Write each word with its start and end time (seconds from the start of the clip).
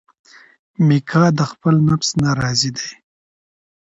میکا 0.87 1.25
د 1.37 1.39
خپل 1.51 1.75
نفس 1.89 2.09
نه 2.21 2.31
راضي 2.41 2.71
دی. 2.77 2.89